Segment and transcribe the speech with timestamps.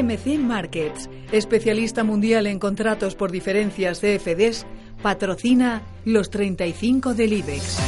[0.00, 4.64] CMC Markets, especialista mundial en contratos por diferencias CFDs,
[5.02, 7.78] patrocina los 35 del IBEX.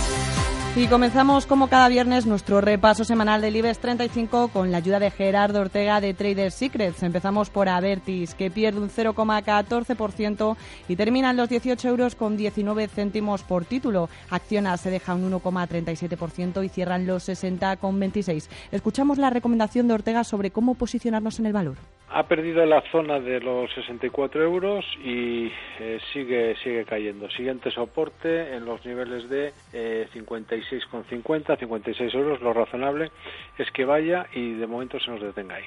[0.75, 5.11] Y comenzamos como cada viernes nuestro repaso semanal del IBEX 35 con la ayuda de
[5.11, 7.03] Gerardo Ortega de Trader Secrets.
[7.03, 10.57] Empezamos por Avertis, que pierde un 0,14%
[10.89, 14.09] y termina en los 18 euros con 19 céntimos por título.
[14.31, 18.49] Acciona se deja un 1,37% y cierran los 60,26.
[18.71, 21.77] Escuchamos la recomendación de Ortega sobre cómo posicionarnos en el valor
[22.15, 27.31] ha perdido la zona de los 64 euros y eh, sigue sigue cayendo.
[27.31, 32.41] Siguiente soporte en los niveles de eh, 56,50, 56 euros.
[32.43, 33.11] Lo razonable
[33.59, 35.65] es que vaya y de momento se nos detenga ahí.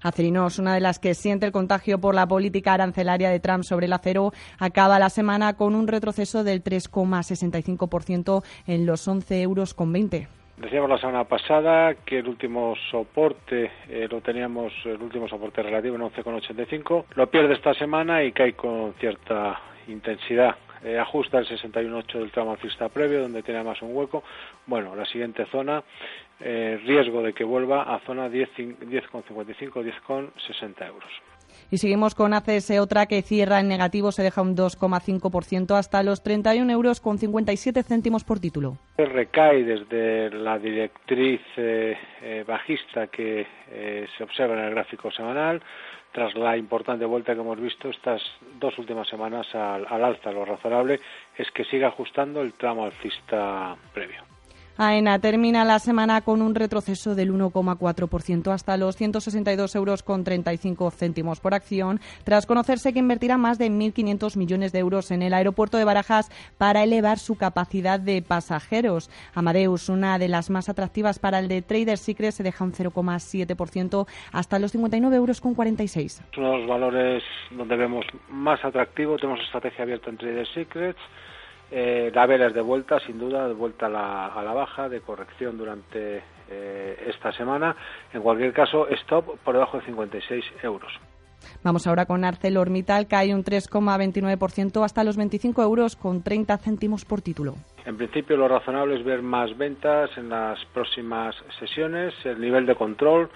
[0.00, 3.86] Acerinos, una de las que siente el contagio por la política arancelaria de Trump sobre
[3.86, 9.92] el acero, acaba la semana con un retroceso del 3,65% en los 11 euros con
[9.92, 10.41] 20.
[10.62, 15.96] Decíamos la semana pasada que el último soporte eh, lo teníamos, el último soporte relativo
[15.96, 17.06] en 11,85.
[17.16, 20.54] Lo pierde esta semana y cae con cierta intensidad.
[20.84, 24.22] Eh, ajusta el 61.8 del tramo alcista previo, donde tiene más un hueco.
[24.66, 25.82] Bueno, la siguiente zona,
[26.38, 31.10] eh, riesgo de que vuelva a zona 10,55, 10,60 euros.
[31.72, 36.22] Y seguimos con ACS, otra que cierra en negativo, se deja un 2,5% hasta los
[36.22, 38.76] 31 euros con 57 céntimos por título.
[38.98, 45.62] Recae desde la directriz eh, eh, bajista que eh, se observa en el gráfico semanal
[46.12, 48.20] tras la importante vuelta que hemos visto estas
[48.60, 50.30] dos últimas semanas al, al alza.
[50.30, 51.00] Lo razonable
[51.38, 54.31] es que siga ajustando el tramo alcista previo.
[54.76, 60.90] AENA termina la semana con un retroceso del 1,4% hasta los 162 euros con 35
[60.90, 65.34] céntimos por acción, tras conocerse que invertirá más de 1.500 millones de euros en el
[65.34, 69.10] aeropuerto de Barajas para elevar su capacidad de pasajeros.
[69.34, 74.06] Amadeus, una de las más atractivas para el de Trader Secret, se deja un 0,7%
[74.32, 76.22] hasta los 59 euros con 46.
[76.36, 81.00] Uno de los valores donde vemos más atractivo, tenemos estrategia abierta en Trader Secrets
[81.74, 84.90] eh, la vela es de vuelta, sin duda, de vuelta a la, a la baja,
[84.90, 87.74] de corrección durante eh, esta semana.
[88.12, 90.92] En cualquier caso, stop por debajo de 56 euros.
[91.64, 97.22] Vamos ahora con ArcelorMittal, cae un 3,29% hasta los 25 euros con 30 céntimos por
[97.22, 97.54] título.
[97.86, 102.14] En principio, lo razonable es ver más ventas en las próximas sesiones.
[102.24, 103.30] El nivel de control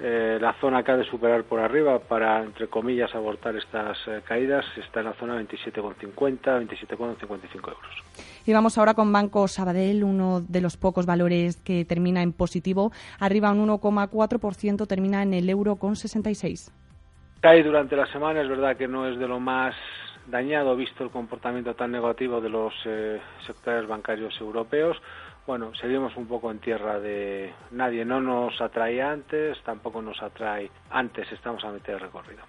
[0.00, 4.22] eh, la zona que ha de superar por arriba para, entre comillas, abortar estas eh,
[4.24, 8.04] caídas está en la zona 27,50, 27,55 euros.
[8.44, 12.90] Y vamos ahora con Banco Sabadell, uno de los pocos valores que termina en positivo.
[13.20, 16.72] Arriba un 1,4%, termina en el euro con 66.
[17.40, 19.74] Cae durante la semana, es verdad que no es de lo más
[20.26, 24.96] dañado visto el comportamiento tan negativo de los eh, sectores bancarios europeos
[25.46, 30.70] bueno, seguimos un poco en tierra de nadie, no nos atrae antes, tampoco nos atrae
[30.90, 32.42] antes, estamos a meter recorrido.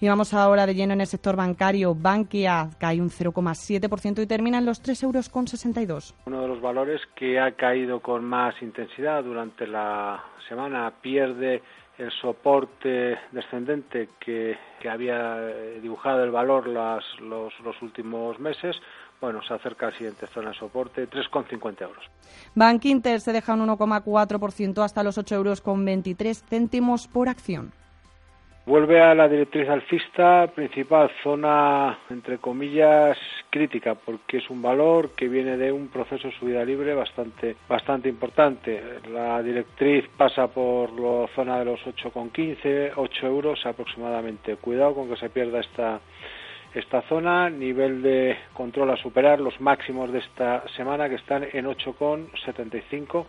[0.00, 1.94] Y vamos ahora de lleno en el sector bancario.
[1.94, 5.28] Bankia cae un 0,7% y termina en los 3,62 euros.
[5.28, 6.14] Con 62.
[6.24, 11.62] Uno de los valores que ha caído con más intensidad durante la semana pierde
[11.98, 15.36] el soporte descendente que, que había
[15.82, 18.80] dibujado el valor las, los, los últimos meses
[19.20, 22.04] bueno, se acerca a la siguiente zona de soporte, 3,50 euros.
[22.54, 27.72] Bank Inter se deja un 1,4% hasta los 8 euros con 23 céntimos por acción.
[28.66, 35.28] Vuelve a la directriz alcista principal, zona entre comillas crítica, porque es un valor que
[35.28, 39.00] viene de un proceso de subida libre bastante, bastante importante.
[39.10, 44.56] La directriz pasa por la zona de los 8,15, 8 euros aproximadamente.
[44.56, 46.00] Cuidado con que se pierda esta
[46.74, 51.66] esta zona, nivel de control a superar los máximos de esta semana que están en
[51.66, 53.26] 8,75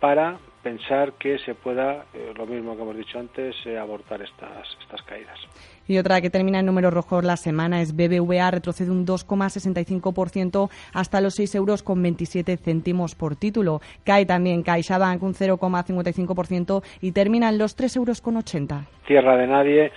[0.00, 4.66] para pensar que se pueda, eh, lo mismo que hemos dicho antes, eh, abortar estas,
[4.80, 5.38] estas caídas.
[5.86, 11.20] Y otra que termina en números rojos la semana es BBVA, retrocede un 2,65% hasta
[11.20, 13.80] los 6 euros con 27 céntimos por título.
[14.04, 18.86] Cae también CaixaBank un 0,55% y termina en los 3 euros con 80.
[19.06, 19.92] Tierra de nadie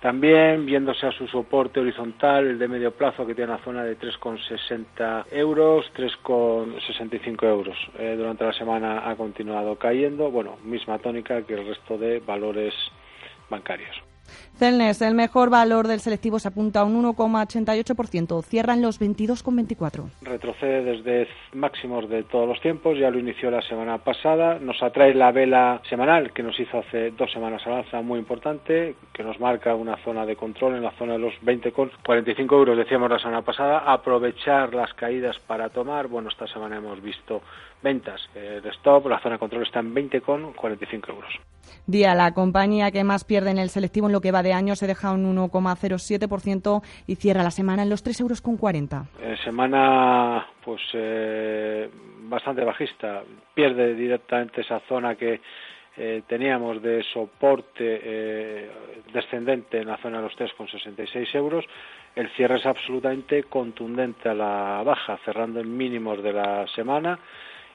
[0.00, 3.98] también viéndose a su soporte horizontal, el de medio plazo que tiene una zona de
[3.98, 7.76] 3,60 euros, 3,65 euros.
[7.98, 12.72] Eh, durante la semana ha continuado cayendo, bueno, misma tónica que el resto de valores
[13.50, 13.94] bancarios.
[14.60, 20.10] Celnes, el mejor valor del selectivo se apunta a un 1,88%, cierra en los 22,24.
[20.20, 24.58] Retrocede desde máximos de todos los tiempos, ya lo inició la semana pasada.
[24.58, 28.96] Nos atrae la vela semanal que nos hizo hace dos semanas al alza muy importante,
[29.14, 33.08] que nos marca una zona de control en la zona de los 20,45 euros, decíamos
[33.08, 33.90] la semana pasada.
[33.90, 36.06] Aprovechar las caídas para tomar.
[36.08, 37.40] Bueno, esta semana hemos visto
[37.82, 38.20] ventas.
[38.34, 41.32] El stop, la zona de control está en 20,45 euros.
[41.86, 44.76] Día, la compañía que más pierde en el selectivo en lo que va de año
[44.76, 48.40] se deja un 1,07% y cierra la semana en los 3,40 euros.
[48.40, 48.58] Con
[49.22, 51.88] eh, semana pues eh,
[52.22, 53.22] bastante bajista.
[53.54, 55.40] Pierde directamente esa zona que
[55.96, 58.70] eh, teníamos de soporte
[59.12, 61.64] descendente en la zona de los 3,66 euros.
[62.14, 67.18] El cierre es absolutamente contundente a la baja, cerrando en mínimos de la semana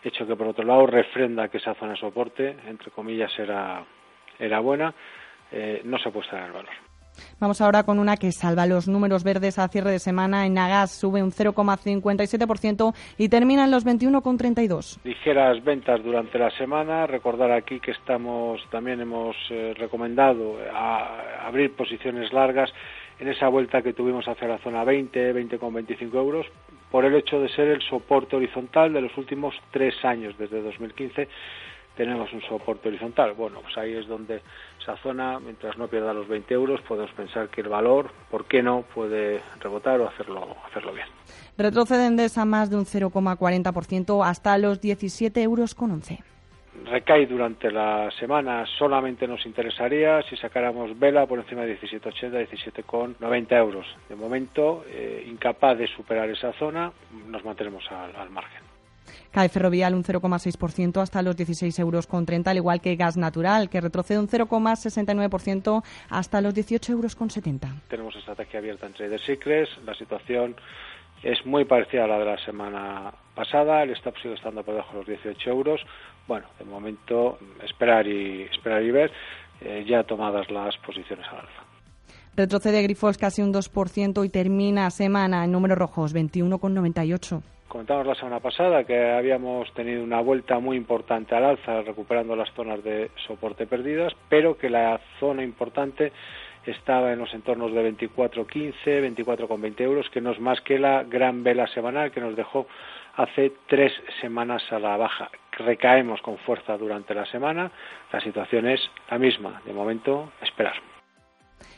[0.08, 3.84] hecho que por otro lado refrenda que esa zona de soporte, entre comillas, era,
[4.40, 4.94] era buena,
[5.52, 6.86] eh, no se puede el valor.
[7.40, 10.46] Vamos ahora con una que salva los números verdes a cierre de semana.
[10.46, 15.00] En Nagas sube un 0,57% y termina en los 21,32.
[15.04, 17.08] Ligeras ventas durante la semana.
[17.08, 22.72] Recordar aquí que estamos también hemos eh, recomendado a abrir posiciones largas
[23.20, 26.46] en esa vuelta que tuvimos hacia la zona 20, 20,25 euros,
[26.92, 31.30] por el hecho de ser el soporte horizontal de los últimos tres años, desde 2015
[31.96, 33.34] tenemos un soporte horizontal.
[33.34, 34.42] Bueno, pues ahí es donde
[34.82, 38.62] esa zona, mientras no pierda los 20 euros, podemos pensar que el valor, ¿por qué
[38.62, 41.08] no?, puede rebotar o hacerlo, hacerlo bien.
[41.58, 46.20] Retroceden de esa más de un 0,40% hasta los 17 euros con 11
[46.84, 53.58] recae durante la semana solamente nos interesaría si sacáramos vela por encima de 17,80, 17,90
[53.58, 53.86] euros.
[54.10, 56.92] De momento, eh, incapaz de superar esa zona,
[57.28, 58.75] nos mantenemos al, margen.
[59.32, 63.70] Cae Ferrovial un 0,6% hasta los 16 euros con 30, al igual que Gas Natural,
[63.70, 67.68] que retrocede un 0,69% hasta los 18 euros con 70.
[67.88, 69.70] Tenemos estrategia abierta en Trader Secrets.
[69.86, 70.56] La situación
[71.24, 73.84] es muy parecida a la de la semana pasada.
[73.84, 75.82] El stop sigue estando por debajo de los 18 euros
[76.28, 79.12] bueno, de momento esperar y esperar y ver,
[79.62, 81.64] eh, ya tomadas las posiciones al alza.
[82.36, 87.42] Retrocede Grifols casi un 2% y termina semana en números rojos, 21,98.
[87.76, 92.50] Comentamos la semana pasada que habíamos tenido una vuelta muy importante al alza, recuperando las
[92.54, 96.14] zonas de soporte perdidas, pero que la zona importante
[96.66, 101.44] estaba en los entornos de 24,15, 24,20 euros, que no es más que la gran
[101.44, 102.66] vela semanal que nos dejó
[103.18, 103.92] hace tres
[104.22, 105.30] semanas a la baja.
[105.52, 107.70] Recaemos con fuerza durante la semana.
[108.14, 108.80] La situación es
[109.12, 109.62] la misma.
[109.66, 110.95] De momento, esperar.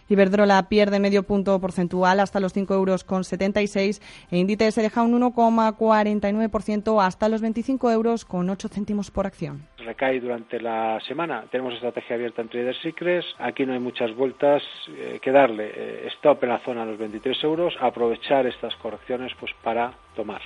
[0.10, 4.02] Iberdrola pierde medio punto porcentual hasta los 5,76 euros con 76
[4.32, 9.68] e Inditex se deja un 1,49% hasta los 25 euros con 8 céntimos por acción.
[9.78, 11.46] Recae durante la semana.
[11.52, 13.26] Tenemos estrategia abierta en Trader Secrets.
[13.40, 15.72] Aquí no hay muchas vueltas eh, que darle.
[15.74, 17.74] Eh, stop en la zona de los 23 euros.
[17.80, 20.42] Aprovechar estas correcciones pues para tomar.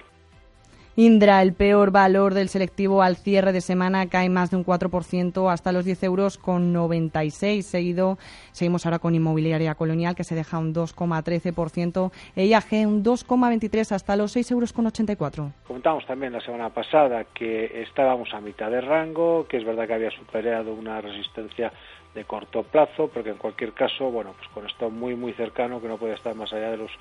[0.97, 5.49] Indra, el peor valor del selectivo al cierre de semana, cae más de un 4%
[5.49, 7.65] hasta los 10 euros con 96.
[7.65, 8.17] Seguido,
[8.51, 12.11] seguimos ahora con Inmobiliaria Colonial, que se deja un 2,13%.
[12.35, 15.53] EIAG un 2,23 hasta los 6 euros con 84.
[15.65, 19.93] Comentamos también la semana pasada que estábamos a mitad de rango, que es verdad que
[19.93, 21.71] había superado una resistencia
[22.13, 25.87] de corto plazo, porque en cualquier caso, bueno, pues con esto muy, muy cercano, que
[25.87, 26.91] no puede estar más allá de los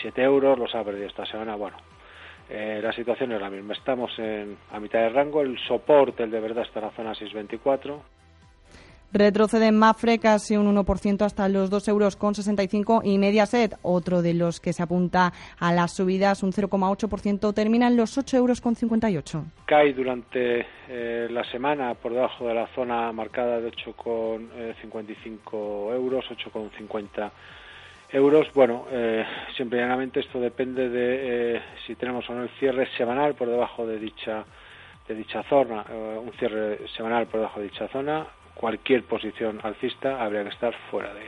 [0.00, 1.54] 7 eh, euros, los ha perdido esta semana.
[1.54, 1.76] Bueno,
[2.50, 3.74] eh, la situación es la misma.
[3.74, 5.42] Estamos en, a mitad de rango.
[5.42, 8.02] El soporte, el de verdad, está en la zona 624.
[9.12, 14.34] Retrocede Mafre casi un 1% hasta los 2,65 euros con 65 y Mediaset, otro de
[14.34, 18.76] los que se apunta a las subidas, un 0,8%, termina en los 8 euros con
[18.76, 19.44] 58.
[19.66, 26.54] Cae durante eh, la semana por debajo de la zona marcada de 8,55 euros, 8,50
[26.54, 26.70] euros,
[28.54, 29.24] bueno, eh,
[29.56, 33.98] simplemente esto depende de eh, si tenemos o no el cierre semanal por debajo de
[33.98, 34.44] dicha
[35.06, 40.22] de dicha zona, eh, un cierre semanal por debajo de dicha zona, cualquier posición alcista
[40.22, 41.24] habría que estar fuera de,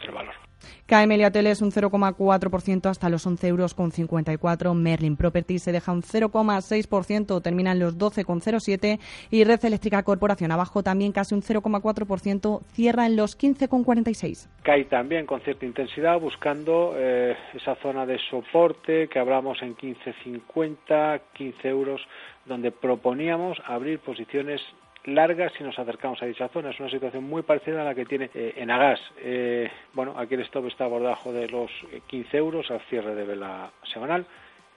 [0.00, 0.45] del valor.
[0.86, 4.74] Cae Meliateles un 0,4% hasta los 11 euros con 54.
[4.74, 8.98] Merlin Properties se deja un 0,6%, termina en los 12,07
[9.30, 14.48] y Red Eléctrica Corporación abajo también casi un 0,4%, cierra en los 15,46.
[14.62, 21.20] Cae también con cierta intensidad buscando eh, esa zona de soporte que hablamos en 15,50,
[21.34, 22.00] 15 euros,
[22.44, 24.60] donde proponíamos abrir posiciones
[25.06, 26.70] larga si nos acercamos a dicha zona.
[26.70, 29.00] Es una situación muy parecida a la que tiene eh, en Agas.
[29.18, 31.70] Eh, bueno, aquí el stop está por debajo de los
[32.06, 34.26] 15 euros al cierre de vela semanal.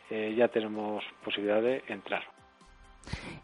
[0.10, 2.39] Eh, ya tenemos posibilidad de entrar.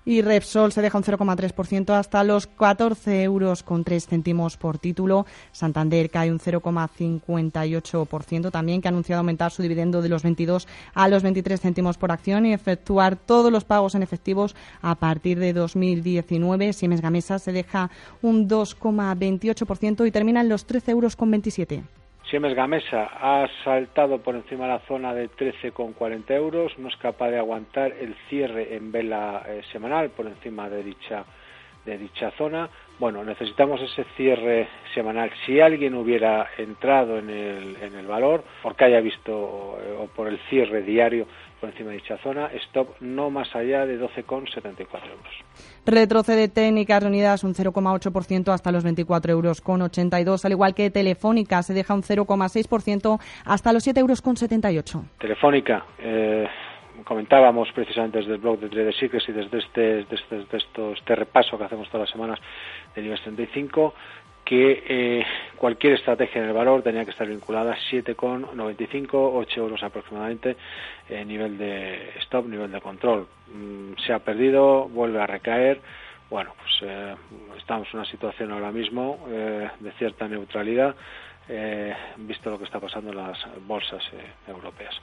[0.07, 5.25] Y Repsol se deja un 0,3% hasta los 14 euros con 3 céntimos por título.
[5.51, 11.07] Santander cae un 0,58% también, que ha anunciado aumentar su dividendo de los 22 a
[11.07, 15.53] los 23 céntimos por acción y efectuar todos los pagos en efectivos a partir de
[15.53, 16.73] 2019.
[16.73, 17.89] Siemens Gamesa se deja
[18.21, 21.83] un 2,28% y termina en los 13 euros con 27.
[22.35, 27.29] Siemens Gamesa ha saltado por encima de la zona de 13,40 euros, no es capaz
[27.29, 31.23] de aguantar el cierre en vela eh, semanal por encima de dicha
[31.85, 32.69] de dicha zona.
[32.99, 35.31] Bueno, necesitamos ese cierre semanal.
[35.45, 40.37] Si alguien hubiera entrado en el, en el valor, porque haya visto o por el
[40.49, 41.27] cierre diario
[41.59, 45.43] por encima de dicha zona, stop no más allá de 12,74 euros.
[45.85, 51.93] Retrocede Técnicas Reunidas un 0,8% hasta los 24,82 euros, al igual que Telefónica se deja
[51.93, 55.05] un 0,6% hasta los 7,78 euros.
[55.19, 56.47] Telefónica, eh,
[57.03, 61.57] comentábamos precisamente desde el blog de Trader Secrets y desde este, desde, este, este repaso
[61.57, 62.39] que hacemos todas las semanas
[62.95, 63.93] del IBEX 35,
[64.45, 65.25] que eh,
[65.57, 70.55] cualquier estrategia en el valor tenía que estar vinculada a 7,95, 8 euros aproximadamente,
[71.09, 73.27] eh, nivel de stop, nivel de control.
[73.51, 75.81] Mm, se ha perdido, vuelve a recaer.
[76.29, 77.15] Bueno, pues eh,
[77.57, 80.95] estamos en una situación ahora mismo de cierta neutralidad,
[82.17, 83.37] visto lo que está pasando en las
[83.67, 84.03] bolsas
[84.47, 84.99] europeas.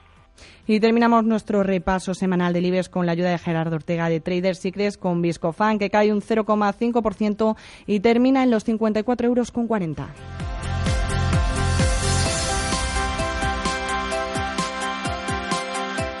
[0.65, 4.59] Y terminamos nuestro repaso semanal del IBEX con la ayuda de Gerardo Ortega de Traders
[4.59, 10.07] Secrets con Viscofan, que cae un 0,5% y termina en los 54 euros con 40.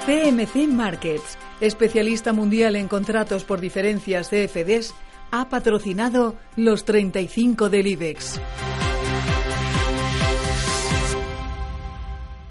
[0.05, 4.93] CMC Markets, especialista mundial en contratos por diferencias CFDs,
[5.31, 8.39] ha patrocinado los 35 del IBEX.